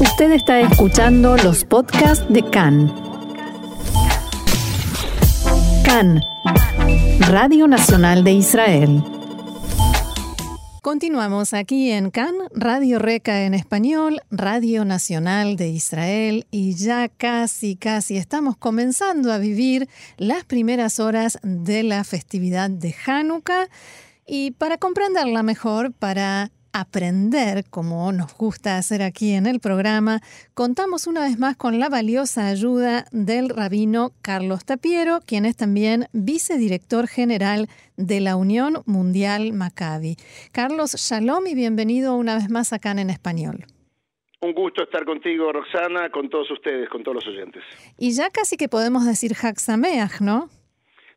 [0.00, 2.90] Usted está escuchando los podcasts de CAN.
[5.84, 6.22] CAN,
[7.28, 9.04] Radio Nacional de Israel.
[10.80, 17.76] Continuamos aquí en CAN, Radio Reca en español, Radio Nacional de Israel y ya casi,
[17.76, 19.86] casi estamos comenzando a vivir
[20.16, 23.68] las primeras horas de la festividad de Hanukkah
[24.26, 30.20] y para comprenderla mejor, para aprender, como nos gusta hacer aquí en el programa,
[30.54, 36.06] contamos una vez más con la valiosa ayuda del rabino Carlos Tapiero, quien es también
[36.12, 40.16] vicedirector general de la Unión Mundial Maccabi.
[40.52, 43.64] Carlos, shalom y bienvenido una vez más acá en Español.
[44.42, 47.62] Un gusto estar contigo, Roxana, con todos ustedes, con todos los oyentes.
[47.98, 50.48] Y ya casi que podemos decir Sameach, ¿no?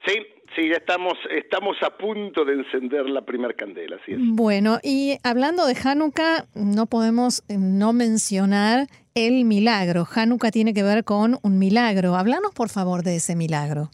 [0.06, 0.14] Sí,
[0.56, 4.20] Sí, ya estamos, estamos a punto de encender la primera candela, así es.
[4.22, 8.86] Bueno, y hablando de Hanukkah, no podemos eh, no mencionar
[9.16, 10.06] el milagro.
[10.14, 12.16] Hanukkah tiene que ver con un milagro.
[12.16, 13.90] Háblanos, por favor, de ese milagro.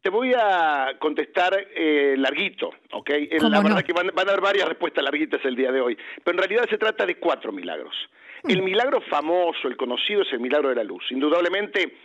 [0.00, 3.10] Te voy a contestar eh, larguito, ¿ok?
[3.42, 6.38] La verdad que van, a haber varias respuestas larguitas el día de hoy, pero en
[6.38, 7.94] realidad se trata de cuatro milagros.
[8.42, 8.50] Hmm.
[8.50, 11.04] El milagro famoso, el conocido, es el milagro de la luz.
[11.10, 11.96] Indudablemente,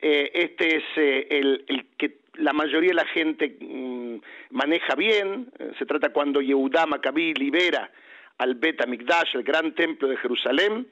[0.00, 4.16] eh, este es el, el que la mayoría de la gente mm,
[4.50, 7.90] maneja bien, eh, se trata cuando Yehudá Maccabí libera
[8.38, 10.88] al Bet Amikdash, el gran templo de Jerusalén,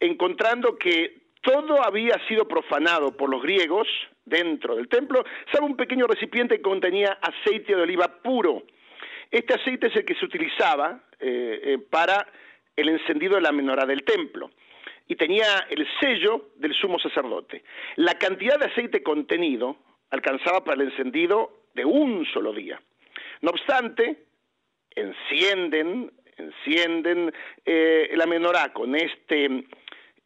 [0.00, 3.86] encontrando que todo había sido profanado por los griegos
[4.24, 8.62] dentro del templo, salvo un pequeño recipiente que contenía aceite de oliva puro.
[9.30, 12.26] Este aceite es el que se utilizaba eh, eh, para
[12.76, 14.50] el encendido de la menorá del templo
[15.06, 17.64] y tenía el sello del sumo sacerdote.
[17.96, 19.76] La cantidad de aceite contenido
[20.10, 22.80] alcanzaba para el encendido de un solo día.
[23.40, 24.24] No obstante,
[24.90, 27.32] encienden, encienden
[27.64, 29.64] eh, la menorá con este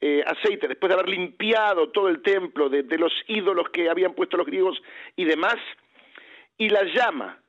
[0.01, 4.15] eh, aceite, después de haber limpiado todo el templo de, de los ídolos que habían
[4.15, 4.83] puesto los griegos
[5.17, 5.57] y demás,
[6.59, 7.41] y la llama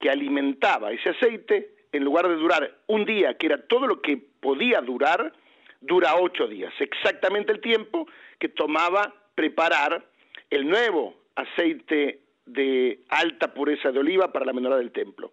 [0.00, 4.16] que alimentaba ese aceite, en lugar de durar un día, que era todo lo que
[4.16, 5.32] podía durar,
[5.80, 8.06] dura ocho días, exactamente el tiempo
[8.38, 10.04] que tomaba preparar
[10.50, 15.32] el nuevo aceite de alta pureza de oliva para la menorá del templo.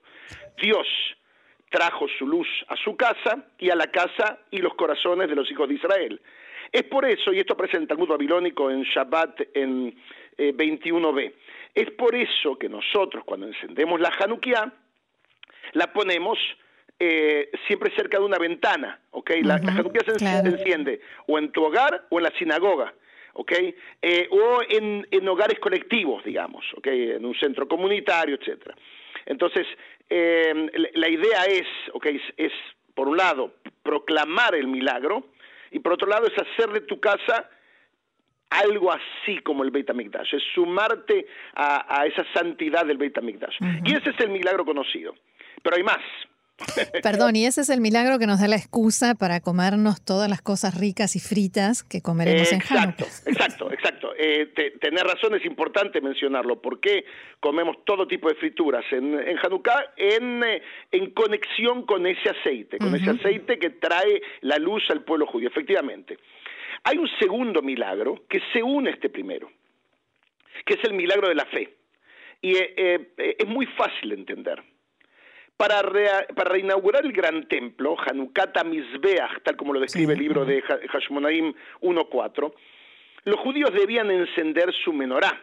[0.62, 0.88] Dios
[1.70, 5.50] trajo su luz a su casa y a la casa y los corazones de los
[5.50, 6.22] hijos de Israel.
[6.72, 9.96] Es por eso, y esto presenta el mundo babilónico en Shabbat en
[10.38, 11.36] 21b, eh,
[11.76, 14.74] es por eso que nosotros cuando encendemos la Hanukkah,
[15.74, 16.38] la ponemos
[17.00, 19.32] eh, siempre cerca de una ventana, ¿ok?
[19.44, 22.94] La, Hanukkah se enciende o en tu hogar o en la sinagoga.
[23.34, 23.52] ¿Ok?
[24.02, 26.88] Eh, o en, hogares colectivos, digamos, ¿ok?
[26.88, 28.76] En un centro comunitario, etcétera.
[29.26, 29.68] Entonces,
[30.10, 32.08] eh, la idea es, ¿ok?
[32.38, 32.52] Es,
[32.94, 35.28] por un lado, proclamar el milagro,
[35.72, 37.50] y por otro lado, es hacer de tu casa
[38.50, 41.26] algo así como el Beit HaMikdash, es sumarte
[41.56, 43.56] a, esa santidad del Beit HaMikdash.
[43.86, 45.16] Y ese es el milagro conocido.
[45.64, 46.02] Pero hay más,
[47.04, 50.42] Perdón, y ese es el milagro que nos da la excusa para comernos todas las
[50.42, 53.06] cosas ricas y fritas que comeremos en Hanukkah.
[53.26, 54.14] Exacto, exacto.
[54.18, 54.48] Eh,
[54.80, 56.62] tener razón es importante mencionarlo.
[56.62, 57.06] ¿Por qué
[57.40, 59.94] comemos todo tipo de frituras en, en Hanukkah?
[59.98, 60.62] En, eh,
[60.92, 65.50] en conexión con ese aceite, con ese aceite que trae la luz al pueblo judío,
[65.50, 66.18] efectivamente.
[66.84, 69.52] Hay un segundo milagro que se une a este primero,
[70.66, 71.76] que es el milagro de la fe.
[72.42, 74.71] Y eh, es muy fácil de entender.
[75.62, 81.54] Para, reinaugurar el gran templo, Hanukata Mizbeach, tal como lo describe el libro de Hashmonaim
[81.82, 82.54] 1.4,
[83.26, 85.40] los judíos debían encender su menorá.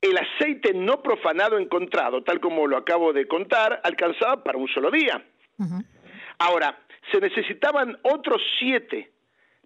[0.00, 4.92] El aceite no profanado encontrado, tal como lo acabo de contar, alcanzaba para un solo
[4.92, 5.24] día.
[6.38, 6.78] Ahora,
[7.10, 9.10] se necesitaban otros siete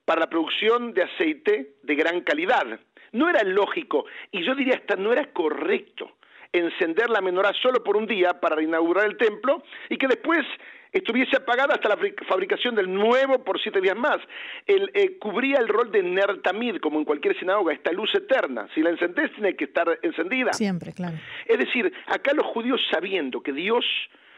[0.06, 2.80] para la producción de aceite de gran calidad.
[3.12, 6.14] No era lógico, y yo diría hasta no era correcto
[6.52, 10.46] encender la menorá solo por un día para inaugurar el templo y que después
[10.92, 14.18] estuviese apagada hasta la fabricación del nuevo por siete días más.
[14.66, 18.68] El, eh, cubría el rol de Nertamid, como en cualquier sinagoga, esta luz eterna.
[18.74, 20.52] Si la encendés, tiene que estar encendida.
[20.52, 21.16] Siempre, claro.
[21.46, 23.84] Es decir, acá los judíos sabiendo que Dios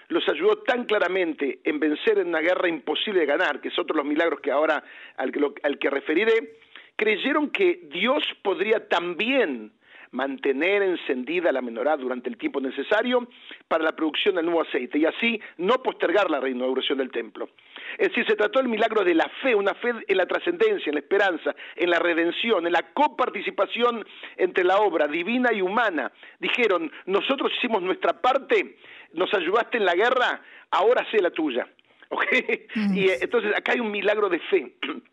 [0.09, 3.95] los ayudó tan claramente en vencer en una guerra imposible de ganar, que es otro
[3.95, 4.83] de los milagros que ahora
[5.17, 6.57] al que, al que referiré,
[6.97, 9.73] creyeron que Dios podría también
[10.13, 13.29] mantener encendida la menorá durante el tiempo necesario
[13.69, 17.51] para la producción del nuevo aceite y así no postergar la reinauguración del templo.
[17.99, 20.95] Es decir, se trató del milagro de la fe, una fe en la trascendencia, en
[20.95, 24.05] la esperanza, en la redención, en la coparticipación
[24.37, 26.11] entre la obra divina y humana.
[26.39, 28.77] Dijeron, nosotros hicimos nuestra parte,
[29.13, 31.67] nos ayudaste en la guerra, ahora sé la tuya.
[32.95, 34.75] Y eh, entonces acá hay un milagro de fe.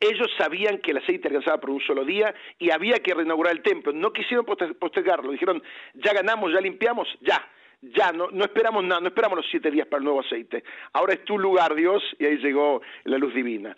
[0.00, 3.62] Ellos sabían que el aceite alcanzaba por un solo día y había que reinaugurar el
[3.62, 3.92] templo.
[3.92, 5.32] No quisieron postergarlo.
[5.32, 5.62] Dijeron,
[5.94, 7.44] ya ganamos, ya limpiamos, ya.
[7.80, 10.64] Ya, no, no esperamos nada, no esperamos los siete días para el nuevo aceite.
[10.92, 13.76] Ahora es tu lugar, Dios, y ahí llegó la luz divina.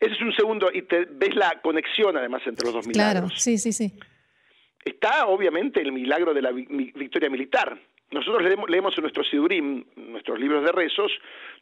[0.00, 3.30] Ese es un segundo, y te, ves la conexión además entre los dos milagros.
[3.30, 3.92] Claro, sí, sí, sí.
[4.84, 7.78] Está obviamente el milagro de la victoria militar.
[8.12, 11.10] Nosotros leemos, en nuestros sidurim, nuestros libros de rezos,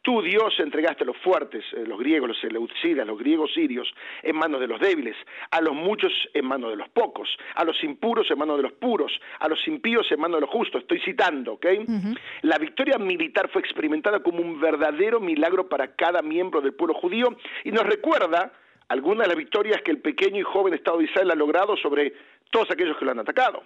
[0.03, 4.35] tú Dios entregaste a los fuertes, eh, los griegos, los eleucidas, los griegos sirios, en
[4.35, 5.15] manos de los débiles,
[5.49, 8.73] a los muchos en manos de los pocos, a los impuros en manos de los
[8.73, 10.83] puros, a los impíos en manos de los justos.
[10.83, 11.65] Estoy citando, ¿ok?
[12.43, 17.35] La victoria militar fue experimentada como un verdadero milagro para cada miembro del pueblo judío
[17.63, 18.53] y nos recuerda
[18.87, 22.13] algunas de las victorias que el pequeño y joven Estado de Israel ha logrado sobre
[22.51, 23.63] todos aquellos que lo han atacado.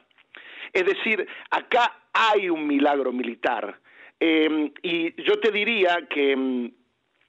[0.74, 3.80] Es decir, acá hay un milagro militar.
[4.19, 6.71] Em, y yo te diría que um,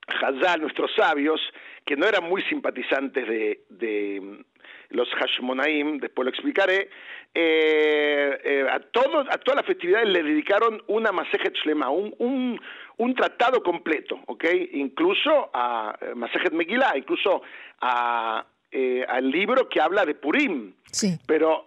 [0.09, 1.41] Hazal, nuestros sabios,
[1.85, 4.45] que no eran muy simpatizantes de, de em,
[4.89, 6.91] los Hashmonaim, después lo explicaré,
[7.33, 12.61] eh, eh, a, todo, a todas las festividades le dedicaron una Masejet Shlema, un, un,
[12.97, 14.45] un tratado completo, ¿ok?
[14.73, 17.43] Incluso a eh, Masejet Megillah, incluso
[17.81, 18.45] a,
[19.09, 20.75] al libro que habla de Purim.
[20.91, 21.19] Sí.
[21.27, 21.65] Pero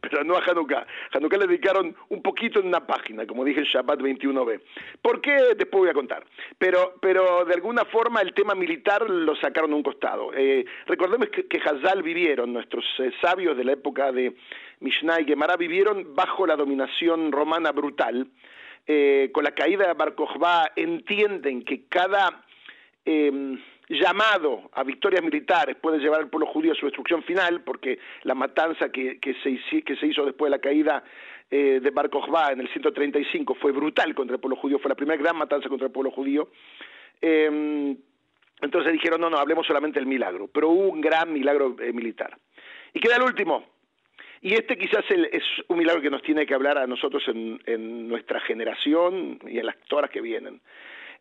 [0.00, 0.86] pero no a Hanukkah.
[1.12, 4.60] Hanukkah le dedicaron un poquito en una página, como dije en Shabbat 21b.
[5.02, 5.54] ¿Por qué?
[5.56, 6.24] Después voy a contar.
[6.58, 10.32] Pero, pero de alguna forma el tema militar lo sacaron a un costado.
[10.34, 14.34] Eh, recordemos que, que Hazal vivieron, nuestros eh, sabios de la época de
[14.80, 18.28] Mishnah y Gemara vivieron bajo la dominación romana brutal.
[18.86, 22.42] Eh, con la caída de Bar entienden que cada
[23.04, 27.98] eh, llamado a victorias militares puede llevar al pueblo judío a su destrucción final, porque
[28.22, 31.02] la matanza que, que, se, que se hizo después de la caída
[31.50, 34.94] eh, de Bar Kokhba en el 135 fue brutal contra el pueblo judío, fue la
[34.94, 36.50] primera gran matanza contra el pueblo judío.
[37.20, 37.96] Eh,
[38.60, 42.36] entonces dijeron, no, no, hablemos solamente del milagro, pero hubo un gran milagro eh, militar.
[42.92, 43.64] Y queda el último,
[44.40, 48.08] y este quizás es un milagro que nos tiene que hablar a nosotros en, en
[48.08, 50.60] nuestra generación y en las horas que vienen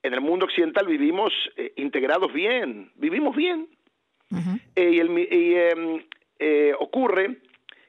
[0.04, 3.68] en el mundo occidental vivimos eh, integrados bien, vivimos bien.
[4.76, 6.04] Eh, y, em,
[6.40, 7.38] eh, ocurre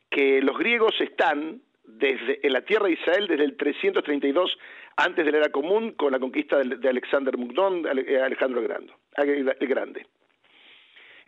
[0.09, 4.57] que los griegos están desde en la tierra de Israel desde el 332
[4.97, 9.69] antes de la era común con la conquista de, Alexander Mugdón, Alejandro el Grande, el
[9.69, 10.07] Grande.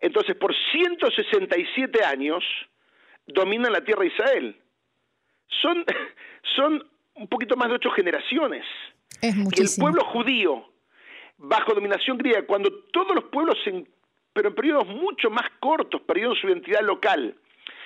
[0.00, 2.44] Entonces, por 167 años
[3.26, 4.56] dominan la tierra de Israel.
[5.46, 5.84] Son,
[6.56, 6.84] son
[7.14, 8.64] un poquito más de ocho generaciones.
[9.22, 10.64] Y el pueblo judío
[11.36, 13.56] bajo dominación griega, cuando todos los pueblos,
[14.32, 17.34] pero en periodos mucho más cortos, perdieron su identidad local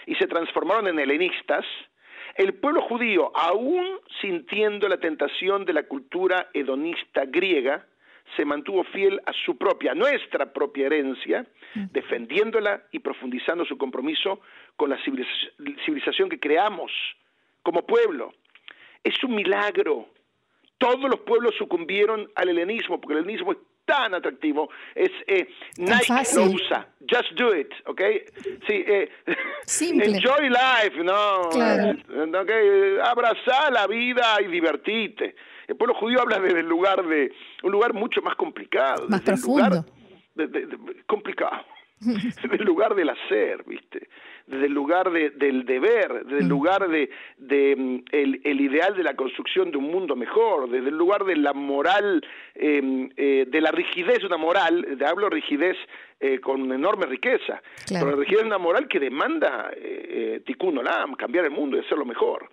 [0.07, 1.65] y se transformaron en helenistas,
[2.37, 7.87] el pueblo judío, aún sintiendo la tentación de la cultura hedonista griega,
[8.37, 14.41] se mantuvo fiel a su propia, nuestra propia herencia, defendiéndola y profundizando su compromiso
[14.77, 16.91] con la civilización que creamos
[17.63, 18.33] como pueblo.
[19.05, 20.09] Es un milagro
[20.79, 26.35] todos los pueblos sucumbieron al helenismo, porque el helenismo es tan atractivo, es eh, Nike
[26.37, 28.01] lo usa, just do it, ¿ok?
[28.67, 29.11] Sí, eh,
[29.81, 31.49] enjoy life, ¿no?
[31.51, 31.99] Claro.
[32.43, 35.35] Okay, abrazar la vida y divertirte.
[35.67, 37.33] El pueblo judío habla desde el lugar de,
[37.63, 39.07] un lugar mucho más complicado.
[39.09, 39.85] Más profundo.
[41.07, 41.65] complicado.
[42.01, 44.09] desde el lugar del hacer, ¿viste?
[44.47, 46.49] desde el lugar del deber, desde el mm.
[46.49, 47.09] lugar de,
[47.77, 51.55] mm, el, ideal de la construcción de un mundo mejor, desde el lugar de la
[51.55, 52.23] moral,
[52.55, 55.77] em, eh, de la rigidez de una moral, de hablo rigidez
[56.21, 61.15] eh, con enorme riqueza, pero la rigidez de una moral que demanda eh, tikkun olam,
[61.15, 62.51] cambiar el mundo y hacerlo mejor.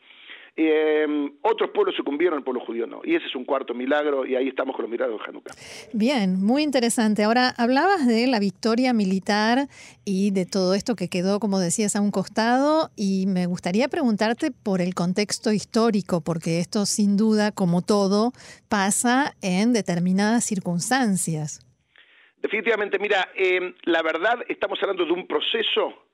[0.55, 3.01] Eh, otros pueblos sucumbieron, el pueblo judío no.
[3.03, 5.53] Y ese es un cuarto milagro y ahí estamos con los milagros de Hanukkah.
[5.93, 7.24] Bien, muy interesante.
[7.24, 9.67] Ahora, hablabas de la victoria militar
[10.03, 14.51] y de todo esto que quedó, como decías, a un costado y me gustaría preguntarte
[14.51, 18.34] por el contexto histórico, porque esto sin duda, como todo,
[18.67, 21.65] pasa en determinadas circunstancias.
[22.41, 26.11] Definitivamente, mira, eh, la verdad estamos hablando de un proceso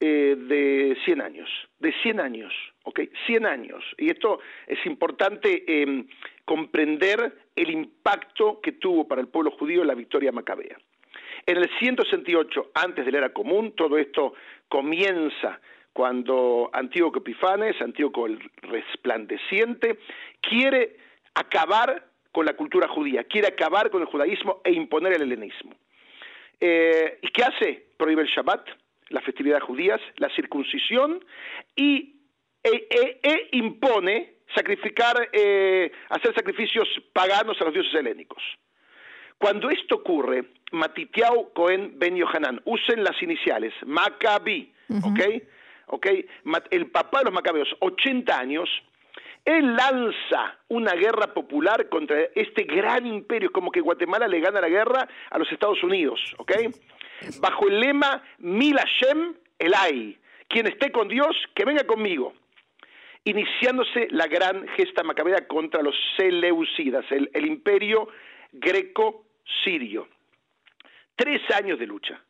[0.00, 2.54] eh, de 100 años, de 100 años,
[2.84, 3.00] ¿ok?
[3.26, 3.84] 100 años.
[3.98, 6.06] Y esto es importante em,
[6.46, 10.78] comprender el impacto que tuvo para el pueblo judío la victoria macabea.
[11.44, 14.34] En el 168 antes de la era común, todo esto
[14.68, 15.60] comienza
[15.92, 19.98] cuando Antíoco Epifanes, Antíoco el resplandeciente,
[20.40, 20.96] quiere
[21.34, 25.74] acabar con la cultura judía, quiere acabar con el judaísmo e imponer el helenismo.
[26.60, 27.86] Eh, ¿Y qué hace?
[27.96, 28.66] Prohíbe el Shabbat,
[29.10, 31.24] las festividades judías, la circuncisión
[31.76, 32.16] y
[32.62, 38.42] e, e, e impone sacrificar, eh, hacer sacrificios paganos a los dioses helénicos.
[39.38, 45.20] Cuando esto ocurre, Matitiao Cohen Ben Yohanan, usen las iniciales, Maccabi, ¿ok?
[45.86, 46.06] ¿ok?
[46.70, 48.68] El papá de los macabeos, 80 años,
[49.44, 54.68] él lanza una guerra popular contra este gran imperio, como que Guatemala le gana la
[54.68, 56.52] guerra a los Estados Unidos, ¿ok?
[57.40, 62.34] Bajo el lema Mil Hashem Elai, quien esté con Dios, que venga conmigo.
[63.24, 68.08] Iniciándose la gran gesta macabea contra los Seleucidas, el, imperio
[68.52, 70.08] greco-sirio.
[71.14, 72.20] Tres años de lucha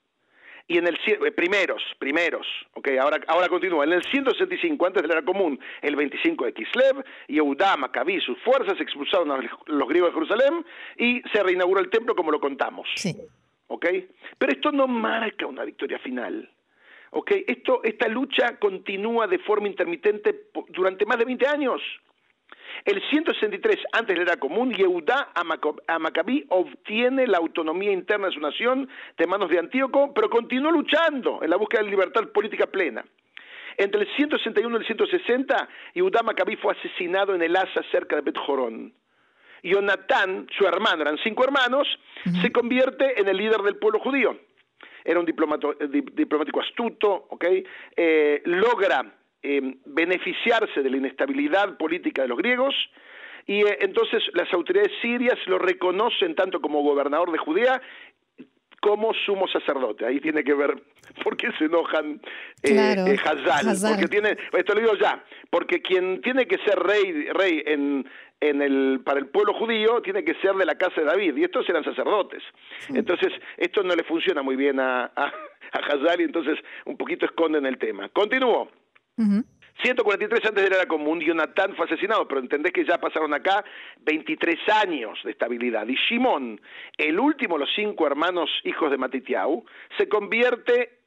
[0.66, 5.08] y en el eh, primeros, primeros, okay, ahora, ahora continúa, en el 165 antes de
[5.08, 9.88] la era común, el 25 de Kislev, Yehudá, Macabí y sus fuerzas expulsaron a los
[9.88, 10.64] griegos de Jerusalén
[10.96, 12.88] y se reinauguró el templo como lo contamos.
[12.94, 13.16] Sí.
[13.70, 14.08] ¿Okay?
[14.36, 16.50] Pero esto no marca una victoria final.
[17.12, 17.44] ¿Okay?
[17.46, 21.80] Esto, esta lucha continúa de forma intermitente durante más de 20 años.
[22.84, 25.44] El 163 antes de la era común, Yehudá a
[26.48, 31.50] obtiene la autonomía interna de su nación de manos de Antíoco, pero continuó luchando en
[31.50, 33.04] la búsqueda de libertad política plena.
[33.76, 38.22] Entre el 161 y el 160, Yehudá Macabí fue asesinado en el Asa cerca de
[38.22, 38.92] Bet Jorón.
[39.62, 41.86] Jonatán, su hermano, eran cinco hermanos,
[42.40, 44.38] se convierte en el líder del pueblo judío.
[45.04, 47.64] Era un eh, diplomático astuto, ¿okay?
[47.96, 52.74] Eh, logra eh, beneficiarse de la inestabilidad política de los griegos
[53.46, 57.80] y eh, entonces las autoridades sirias lo reconocen tanto como gobernador de Judea
[58.80, 60.06] como sumo sacerdote.
[60.06, 60.82] Ahí tiene que ver
[61.24, 62.20] por qué se enojan
[62.62, 67.28] eh, eh Hazal, Porque tiene, esto lo digo ya, porque quien tiene que ser rey,
[67.32, 68.08] rey en,
[68.40, 71.44] en el, para el pueblo judío tiene que ser de la casa de David, y
[71.44, 72.42] estos eran sacerdotes.
[72.88, 75.24] Entonces, esto no le funciona muy bien a, a,
[75.72, 78.08] a Hazal y entonces un poquito esconden el tema.
[78.08, 78.70] Continúo.
[79.82, 83.64] 143 antes de la era común, Jonatán fue asesinado, pero entendés que ya pasaron acá
[84.00, 85.86] 23 años de estabilidad.
[85.86, 86.60] Y Shimón,
[86.96, 89.64] el último de los cinco hermanos hijos de Matitiau,
[89.98, 91.00] se convierte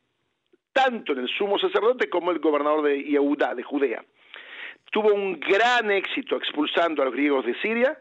[0.71, 4.03] tanto en el sumo sacerdote como el gobernador de Yehudá, de Judea.
[4.91, 7.97] Tuvo un gran éxito expulsando a los griegos de Siria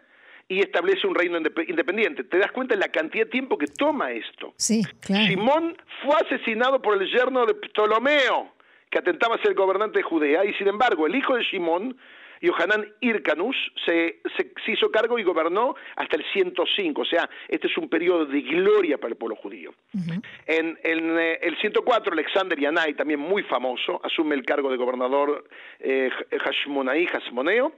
[0.49, 2.25] y establece un reino independiente.
[2.25, 4.53] ¿Te das cuenta de la cantidad de tiempo que toma esto?
[4.57, 5.27] Sí, claro.
[5.27, 8.53] Simón fue asesinado por el yerno de Ptolomeo
[8.93, 11.97] que atentaba a ser gobernante de Judea, y sin embargo el hijo de Simón,
[12.43, 13.57] Yohanan Ircanus,
[13.87, 18.27] se, se, hizo cargo y gobernó hasta el 105, o sea, este es un periodo
[18.27, 19.73] de gloria para el pueblo judío.
[20.47, 25.45] En, eh, el 104, Alexander Yanai, también muy famoso, asume el cargo de gobernador
[25.81, 26.11] eh,
[26.45, 27.73] Hashmonaí, Hasmoneo.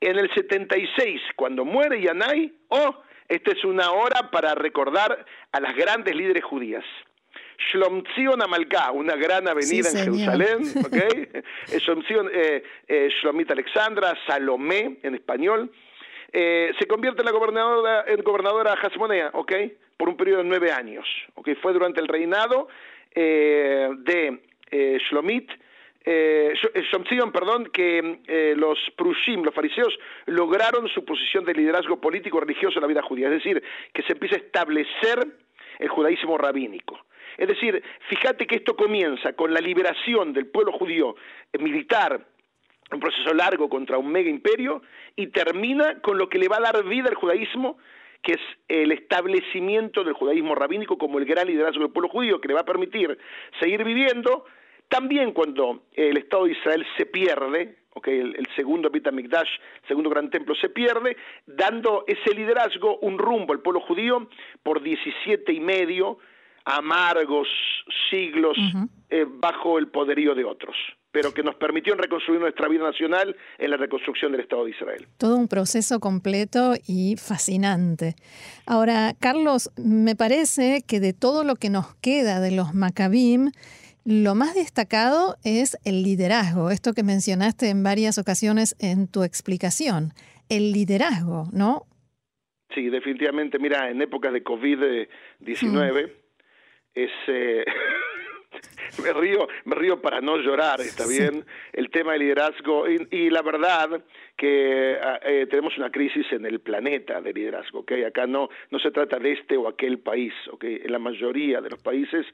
[0.00, 2.96] En el 76, cuando muere Yanai, oh,
[3.28, 6.84] esta es una hora para recordar a las grandes líderes judías.
[7.58, 10.96] Shlomzion Amalcá, una gran avenida en Jerusalén, ¿ok?
[10.96, 15.70] Eh, eh, Shlomit Alexandra, Salomé en español,
[16.32, 19.52] eh, se convierte en la gobernadora, en gobernadora Hasmonea, ¿ok?
[19.96, 21.50] Por un periodo de nueve años, ¿ok?
[21.60, 22.68] Fue durante el reinado
[23.14, 24.38] de
[25.10, 25.50] Shlomit,
[26.04, 26.52] eh,
[27.32, 32.86] perdón, que los prushim, los fariseos, lograron su posición de liderazgo político religioso en la
[32.86, 33.62] vida judía, es decir,
[33.92, 35.26] que se empieza a establecer
[35.80, 36.98] el judaísmo rabínico.
[37.38, 41.14] Es decir, fíjate que esto comienza con la liberación del pueblo judío
[41.52, 42.26] eh, militar,
[42.90, 44.82] un proceso largo contra un mega imperio,
[45.14, 47.78] y termina con lo que le va a dar vida al judaísmo,
[48.22, 52.48] que es el establecimiento del judaísmo rabínico como el gran liderazgo del pueblo judío, que
[52.48, 53.16] le va a permitir
[53.60, 54.44] seguir viviendo,
[54.88, 59.46] también cuando el Estado de Israel se pierde, okay, el, segundo Beit el
[59.86, 61.16] segundo gran templo, se pierde,
[61.46, 64.28] dando ese liderazgo un rumbo al pueblo judío
[64.64, 66.18] por 17 y medio
[66.68, 67.48] amargos
[68.10, 68.56] siglos
[69.08, 70.76] eh, bajo el poderío de otros
[71.10, 75.06] pero que nos permitió reconstruir nuestra vida nacional en la reconstrucción del Estado de Israel.
[75.16, 78.14] Todo un proceso completo y fascinante.
[78.66, 83.50] Ahora, Carlos, me parece que de todo lo que nos queda de los Maccabim,
[84.04, 90.12] lo más destacado es el liderazgo, esto que mencionaste en varias ocasiones en tu explicación,
[90.48, 91.86] el liderazgo, ¿no?
[92.74, 93.58] Sí, definitivamente.
[93.58, 96.12] Mira, en épocas de COVID-19,
[97.04, 97.64] es eh,
[99.02, 103.42] me río me río para no llorar está bien el tema del liderazgo y, la
[103.42, 104.02] verdad
[104.36, 107.92] que ah, eh, tenemos una crisis en el planeta de liderazgo ¿ok?
[108.06, 110.64] acá no no se trata de este o aquel país ¿ok?
[110.64, 112.26] en la mayoría de los países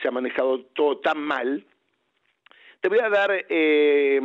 [0.00, 1.64] se ha manejado todo tan mal.
[2.80, 4.20] Te voy a dar eh,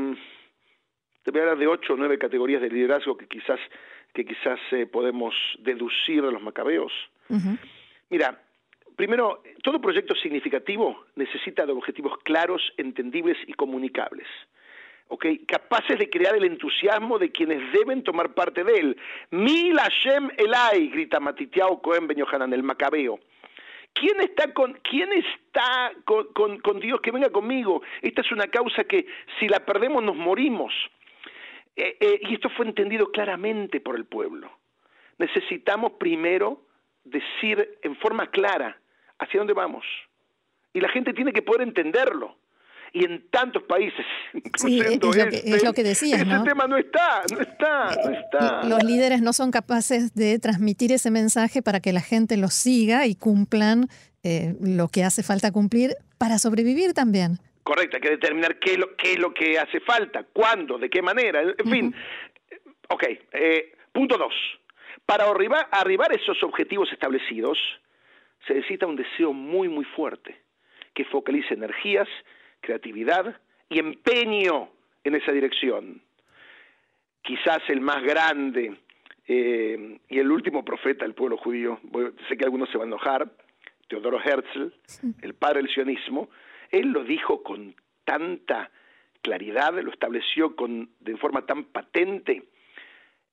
[1.24, 3.60] te voy a dar de ocho o nueve categorías de liderazgo que quizás
[4.14, 6.92] que quizás eh, podemos deducir de los macabeos.
[8.10, 8.42] Mira
[9.02, 14.28] Primero, todo proyecto significativo necesita de objetivos claros, entendibles y comunicables.
[15.48, 18.98] capaces de crear el entusiasmo de quienes deben tomar parte de él.
[19.32, 23.20] Mil Hashem Elai, grita Matitiao Cohen Ben Yohanan, el macabeo.
[23.94, 27.02] ¿Quién está, con, quién está con, Dios?
[27.02, 27.82] Que venga conmigo.
[28.04, 29.08] Esta es una causa que
[29.40, 30.72] si la perdemos nos morimos.
[31.76, 34.52] Eh, eh, y esto fue entendido claramente por el pueblo.
[35.18, 36.62] Necesitamos primero
[37.04, 38.78] decir en forma clara
[39.22, 39.86] hacia dónde vamos.
[40.74, 42.36] Y la gente tiene que poder entenderlo
[42.94, 44.06] y en tantos países,
[44.58, 48.12] sí, es, lo que, es lo que decías, ese tema no está, no está, no
[48.12, 48.64] está.
[48.64, 53.08] Los líderes no son capaces de transmitir ese mensaje para que la gente lo siga
[53.08, 53.88] y cumplan
[54.24, 57.40] eh, lo que hace falta cumplir para sobrevivir también.
[57.64, 60.90] Correcto, hay que determinar qué es lo, qué es lo que hace falta, cuándo, de
[60.90, 61.96] qué manera, en fin.
[62.90, 64.34] Ok, eh, punto dos.
[65.06, 67.58] Para arribar, arribar esos objetivos establecidos,
[68.48, 70.42] se necesita un deseo muy, muy fuerte,
[70.94, 72.08] que focalice energías
[72.62, 73.36] creatividad
[73.70, 74.70] y empeño
[75.04, 76.02] en esa dirección.
[77.22, 78.78] Quizás el más grande
[79.28, 81.80] eh, y el último profeta del pueblo judío,
[82.30, 83.32] sé que algunos se van a enojar,
[83.88, 84.74] Teodoro Herzl,
[85.22, 86.30] el padre del sionismo,
[86.70, 88.72] él lo dijo con tanta
[89.22, 92.44] claridad, lo estableció con, de forma tan patente,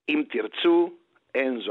[0.09, 0.99] Im tirzu
[1.41, 1.63] en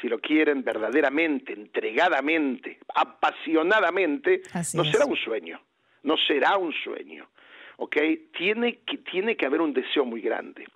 [0.00, 4.42] Si lo quieren verdaderamente, entregadamente, apasionadamente,
[4.74, 5.60] no será un sueño
[6.02, 7.28] no será un sueño.
[7.76, 7.96] ¿ok?
[8.36, 10.66] Tiene que, tiene que haber un deseo muy grande.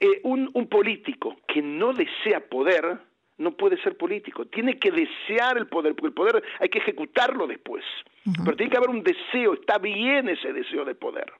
[0.00, 2.98] Eh, un, político que no desea poder
[3.38, 7.46] no puede ser político, tiene que desear el poder, porque el poder hay que ejecutarlo
[7.46, 7.84] después,
[8.44, 11.30] pero tiene que haber un deseo, está bien ese deseo de poder.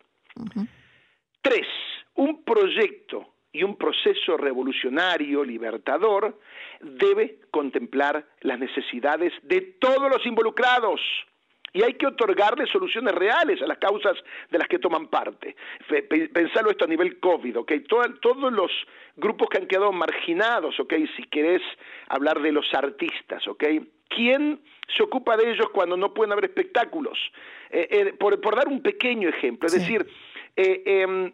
[1.40, 1.66] Tres,
[2.14, 6.39] un proyecto y un proceso revolucionario, libertador,
[6.81, 11.01] debe contemplar las necesidades de todos los involucrados
[11.73, 14.17] y hay que otorgarle soluciones reales a las causas
[14.51, 15.57] de las que toman parte.
[16.33, 17.73] Pensarlo esto a nivel COVID, ¿ok?
[18.21, 18.71] todos los
[19.17, 20.95] grupos que han quedado marginados, ¿ok?
[21.17, 21.63] Si querés
[22.09, 23.65] hablar de los artistas, ¿ok?
[24.09, 24.61] ¿Quién
[24.95, 27.19] se ocupa de ellos cuando no pueden haber espectáculos?
[27.71, 30.07] Eh, eh, por, dar un pequeño ejemplo, es decir,
[30.57, 31.33] eh,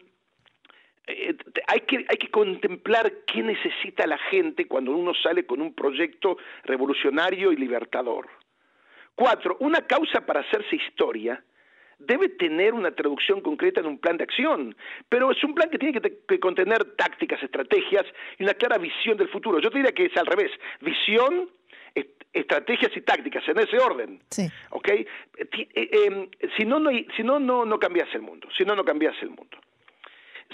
[1.07, 1.37] em,
[1.67, 6.37] hay, que, hay que contemplar qué necesita la gente cuando uno sale con un proyecto
[6.63, 8.29] revolucionario y libertador.
[9.15, 11.43] Cuatro, una causa para hacerse historia
[11.99, 14.75] debe tener una traducción concreta en un plan de acción,
[15.09, 18.05] pero es un plan que tiene que, contener tácticas, estrategias
[18.37, 19.59] y una clara visión del futuro.
[19.59, 21.49] Yo te diría que es al revés, visión,
[22.33, 24.19] estrategias y tácticas, en ese orden.
[24.29, 24.49] Sí.
[24.71, 24.89] ¿Ok?
[24.89, 25.07] Eh,
[25.75, 29.15] em, si no, no, si no, no, no cambias el mundo, si no, no cambias
[29.21, 29.57] el mundo.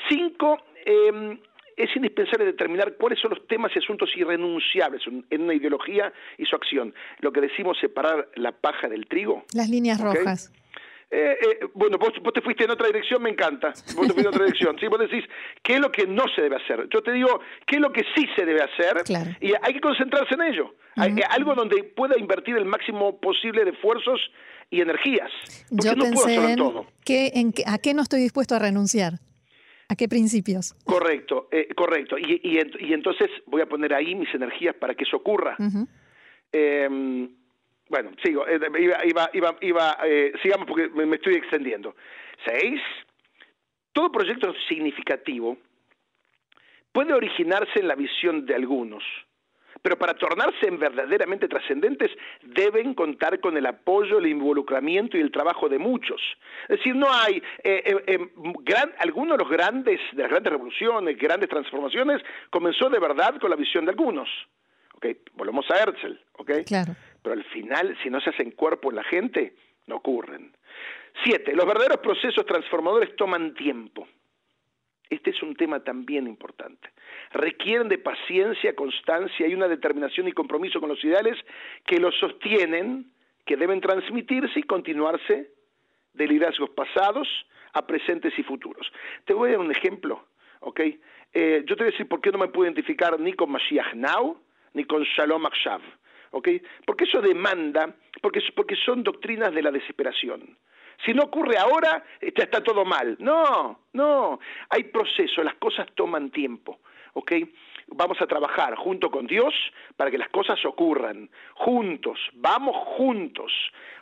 [0.08, 1.40] Cinco, eh,
[1.80, 6.56] es indispensable determinar cuáles son los temas y asuntos irrenunciables en una ideología y su
[6.56, 6.94] acción.
[7.20, 9.46] Lo que decimos separar la paja del trigo.
[9.54, 10.52] Las líneas rojas.
[11.12, 13.70] Eh, eh, bueno, vos, te fuiste en otra dirección, me encanta.
[13.96, 14.78] Vos te fuiste en otra dirección.
[14.78, 15.24] Sí, vos decís,
[15.64, 16.88] ¿qué es lo que no se debe hacer?
[16.94, 19.04] Yo te digo, ¿qué es lo que sí se debe hacer?
[19.40, 20.76] Y hay que concentrarse en ello.
[20.98, 24.20] hay, algo donde pueda invertir el máximo posible de esfuerzos
[24.70, 25.32] y energías.
[25.72, 26.86] Yo no pensé en, todo.
[27.08, 29.14] en, ¿A qué no estoy dispuesto a renunciar?
[29.89, 30.75] ¿A qué principios?
[30.86, 32.15] Correcto, eh, correcto.
[32.17, 35.58] Y, y, entonces voy a poner ahí mis energías para que eso ocurra.
[36.52, 37.28] Em,
[37.89, 41.95] bueno, sigo, eh, iba, iba, iba, eh, sigamos porque me, estoy extendiendo.
[42.45, 42.80] Seis,
[43.91, 45.58] todo proyecto significativo
[46.91, 49.04] puede originarse en la visión de algunos,
[49.82, 52.12] pero para tornarse en verdaderamente trascendentes
[52.42, 56.22] deben contar con el apoyo, el involucramiento y el trabajo de muchos.
[56.68, 58.30] Es decir, no hay eh, eh, eh,
[59.00, 63.56] algunos de los grandes, de las grandes revoluciones, grandes transformaciones, comenzó de verdad con la
[63.56, 64.30] visión de algunos.
[64.96, 65.18] ¿okay?
[65.34, 66.52] Volvemos a Herzl, ¿ok?
[66.65, 66.96] Claro.
[67.22, 69.56] Pero al final, si no se hacen cuerpo en la gente,
[69.88, 70.52] no ocurren.
[71.24, 74.08] Siete, los verdaderos procesos transformadores toman tiempo.
[75.10, 76.89] Este es un tema también importante.
[77.32, 81.38] Requieren de paciencia, constancia y una determinación y compromiso con los ideales
[81.86, 83.12] que los sostienen,
[83.45, 85.50] que deben transmitirse y continuarse
[86.13, 87.28] de liderazgos pasados
[87.74, 88.91] a presentes y futuros.
[89.26, 90.28] Te voy a dar un ejemplo,
[90.60, 90.80] ¿ok?
[91.34, 93.93] Eh, yo te voy a decir por qué no me puedo identificar ni con Mashiach
[93.95, 94.39] Now
[94.74, 95.82] ni con Shalom Akshav,
[96.32, 96.50] ¿ok?
[96.86, 100.58] Porque eso demanda, porque, porque son doctrinas de la desesperación.
[101.06, 103.16] Si no ocurre ahora, ya está todo mal.
[103.20, 104.40] No, no.
[104.70, 106.80] Hay proceso, las cosas toman tiempo.
[107.14, 107.34] ¿Ok?
[107.88, 109.54] Vamos a trabajar junto con Dios
[109.96, 111.30] para que las cosas ocurran.
[111.56, 113.52] Juntos, vamos juntos.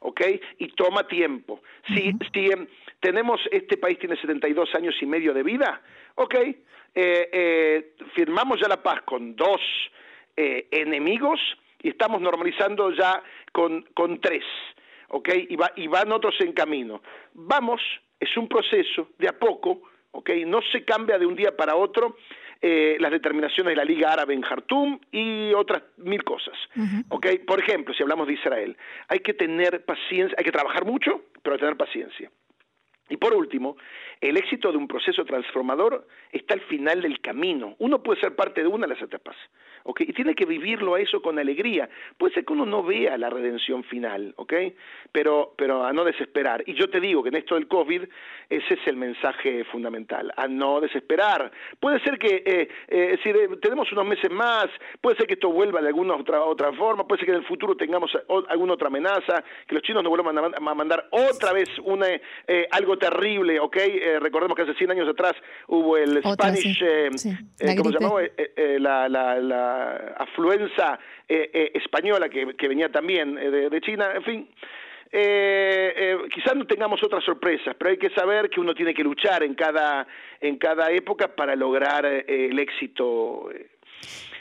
[0.01, 0.21] ¿Ok?
[0.57, 1.61] Y toma tiempo.
[1.87, 2.67] Si, si em,
[2.99, 5.81] tenemos, este país tiene 72 años y medio de vida,
[6.15, 6.35] ¿ok?
[6.35, 6.57] Eh,
[6.95, 9.61] eh, firmamos ya la paz con dos
[10.35, 11.39] eh, enemigos
[11.81, 14.43] y estamos normalizando ya con, con tres.
[15.09, 15.29] ¿Ok?
[15.49, 17.01] Y, va, y van otros en camino.
[17.33, 17.81] Vamos,
[18.19, 20.29] es un proceso de a poco, ¿ok?
[20.45, 22.17] No se cambia de un día para otro
[22.61, 26.55] eh, las determinaciones de la Liga Árabe en Jartum y otras mil cosas.
[27.45, 28.75] Por ejemplo, si hablamos de Israel,
[29.07, 32.31] hay que tener paciencia, hay que trabajar mucho, pero hay que tener paciencia.
[33.09, 33.77] Y por último,
[34.21, 37.75] el éxito de un proceso transformador está al final del camino.
[37.79, 39.35] Uno puede ser parte de una de las etapas,
[39.83, 40.01] ¿ok?
[40.01, 41.89] Y tiene que vivirlo a eso con alegría.
[42.17, 44.53] Puede ser que uno no vea la redención final, ¿ok?
[45.11, 46.63] Pero, pero a no desesperar.
[46.65, 48.03] Y yo te digo que en esto del COVID,
[48.49, 51.51] ese es el mensaje fundamental, a no desesperar.
[51.79, 54.67] Puede ser que, eh, eh, si tenemos unos meses más,
[55.01, 57.47] puede ser que esto vuelva de alguna otra, otra forma, puede ser que en el
[57.47, 58.11] futuro tengamos
[58.49, 62.97] alguna otra amenaza, que los chinos nos vuelvan a, mandar otra vez una, eh, algo
[62.97, 63.77] terrible, ¿ok?
[64.07, 65.33] Eh, recordemos que hace 100 años atrás
[65.67, 67.09] hubo el Spanish, eh,
[67.59, 68.19] eh, ¿cómo se llamó?
[68.79, 74.49] La, la, afluenza española que, venía también de, China, en fin.
[76.33, 79.55] quizás no tengamos otras sorpresas, pero hay que saber que uno tiene que luchar en
[79.55, 80.07] cada,
[80.39, 83.49] en cada época para lograr el éxito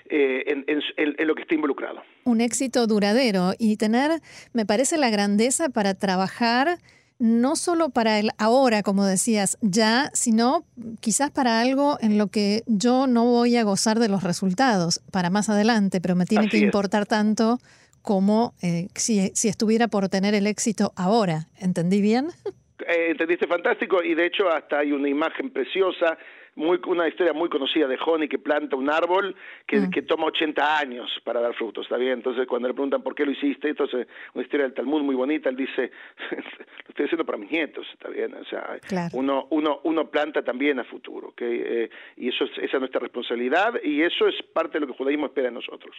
[0.09, 0.65] en,
[0.97, 2.03] en, lo que está involucrado.
[2.25, 4.21] Un éxito duradero y tener,
[4.53, 6.79] me parece, la grandeza para trabajar
[7.19, 10.65] no solo para el ahora, como decías, ya, sino
[11.01, 15.31] quizás para algo en lo que yo no voy a gozar de los resultados para
[15.31, 17.59] más adelante, pero me tiene que importar tanto
[18.03, 21.47] como eh, si, si, estuviera por tener el éxito ahora.
[21.59, 22.29] ¿Entendí bien?
[22.87, 26.19] Eh, entendiste fantástico y de hecho hasta hay una imagen preciosa
[26.57, 29.91] muy, una historia muy conocida de Honey que planta un árbol que, mm.
[29.91, 32.15] que, toma 80 años para dar frutos, ¿está bien?
[32.15, 35.51] Entonces cuando le preguntan por qué lo hiciste, entonces una historia del Talmud muy bonita,
[35.51, 35.91] él dice,
[36.31, 38.35] lo estoy haciendo para mis nietos, ¿está bien?
[38.35, 38.79] O sea,
[39.13, 41.43] uno, uno, uno planta también a futuro, ¿ok?
[41.43, 44.93] Eh, y eso es, esa es nuestra responsabilidad y eso es parte de lo que
[44.93, 45.95] el judaísmo espera de nosotros.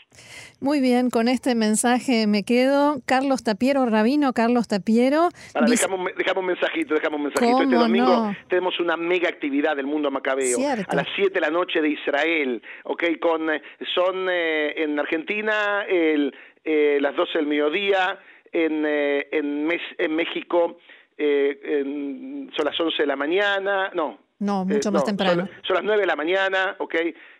[0.59, 2.95] Muy bien, con este mensaje me quedo.
[3.05, 5.29] Carlos Tapiero, Rabino Carlos Tapiero.
[5.67, 5.99] dejamos,
[6.35, 7.61] un mensajito, dejamos un mensajito.
[7.61, 11.81] Este domingo tenemos una mega actividad del mundo macabeo a las 7 de la noche
[11.81, 13.03] de Israel, ¿ok?
[13.19, 13.61] Con, eh,
[13.93, 16.33] son eh, en Argentina el,
[16.63, 18.19] eh, las 12 del mediodía,
[18.51, 20.77] en, en, en México
[21.17, 24.19] son las 11 de la mañana, no.
[24.39, 25.47] No, mucho más temprano.
[25.65, 26.95] Son, las 9 de la mañana, ¿ok?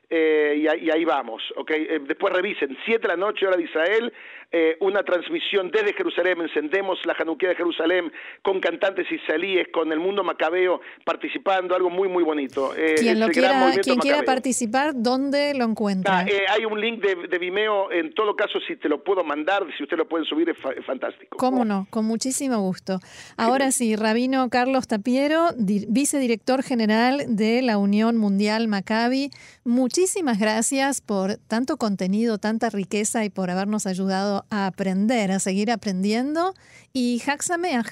[0.10, 1.72] Y, ahí, y, ahí, vamos, ¿ok?
[2.08, 4.14] después revisen, 7 de la noche, hora de Israel,
[4.50, 8.10] eh, una transmisión desde Jerusalén, encendemos la Januquía de Jerusalén
[8.42, 12.74] con cantantes israelíes, con el mundo macabeo participando, algo muy, muy bonito.
[12.74, 16.20] Eh, quien quiera, quien quiera participar, ¿dónde lo encuentra?
[16.20, 19.66] Ah, eh, hay un link de, Vimeo, en todo caso, si te lo puedo mandar,
[19.76, 21.36] si usted lo puede subir, es, fantástico.
[21.36, 21.86] ¿Cómo no?
[21.90, 23.00] Con muchísimo gusto.
[23.36, 29.30] Ahora sí, Rabino Carlos Tapiero, vicedirector general de la Unión Mundial Maccabi,
[29.98, 35.72] muchísimas gracias por tanto contenido, tanta riqueza y por habernos ayudado a aprender, a seguir
[35.72, 36.54] aprendiendo.
[36.94, 37.88] Y Haxameach.